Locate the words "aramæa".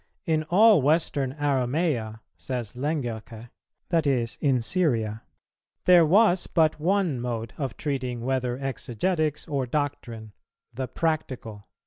1.35-2.21